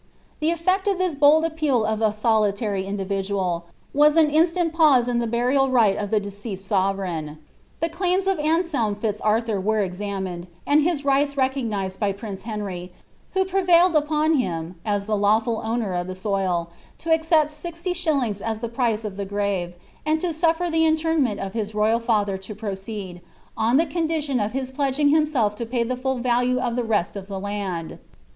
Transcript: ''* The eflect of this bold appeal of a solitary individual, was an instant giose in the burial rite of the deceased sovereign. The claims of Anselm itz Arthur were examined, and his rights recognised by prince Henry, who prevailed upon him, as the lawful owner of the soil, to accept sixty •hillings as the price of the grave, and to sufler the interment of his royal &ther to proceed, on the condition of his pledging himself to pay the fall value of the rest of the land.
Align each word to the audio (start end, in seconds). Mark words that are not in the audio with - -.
''* 0.21 0.39
The 0.39 0.49
eflect 0.49 0.87
of 0.91 0.97
this 0.97 1.13
bold 1.13 1.45
appeal 1.45 1.85
of 1.85 2.01
a 2.01 2.11
solitary 2.11 2.87
individual, 2.87 3.65
was 3.93 4.17
an 4.17 4.31
instant 4.31 4.73
giose 4.73 5.07
in 5.07 5.19
the 5.19 5.27
burial 5.27 5.69
rite 5.69 5.97
of 5.97 6.09
the 6.09 6.19
deceased 6.19 6.67
sovereign. 6.67 7.37
The 7.81 7.89
claims 7.89 8.25
of 8.25 8.39
Anselm 8.39 8.95
itz 8.95 9.21
Arthur 9.23 9.61
were 9.61 9.81
examined, 9.81 10.47
and 10.65 10.81
his 10.81 11.05
rights 11.05 11.37
recognised 11.37 11.99
by 11.99 12.13
prince 12.13 12.41
Henry, 12.41 12.91
who 13.35 13.45
prevailed 13.45 13.95
upon 13.95 14.33
him, 14.39 14.73
as 14.83 15.05
the 15.05 15.15
lawful 15.15 15.61
owner 15.63 15.93
of 15.93 16.07
the 16.07 16.15
soil, 16.15 16.71
to 16.97 17.13
accept 17.13 17.51
sixty 17.51 17.93
•hillings 17.93 18.41
as 18.41 18.59
the 18.59 18.69
price 18.69 19.05
of 19.05 19.17
the 19.17 19.25
grave, 19.25 19.75
and 20.03 20.19
to 20.21 20.29
sufler 20.33 20.71
the 20.71 20.83
interment 20.83 21.39
of 21.39 21.53
his 21.53 21.75
royal 21.75 21.99
&ther 21.99 22.39
to 22.39 22.55
proceed, 22.55 23.21
on 23.55 23.77
the 23.77 23.85
condition 23.85 24.39
of 24.39 24.53
his 24.53 24.71
pledging 24.71 25.09
himself 25.09 25.53
to 25.53 25.63
pay 25.63 25.83
the 25.83 25.95
fall 25.95 26.15
value 26.17 26.57
of 26.59 26.75
the 26.75 26.83
rest 26.83 27.15
of 27.15 27.27
the 27.27 27.39
land. 27.39 27.99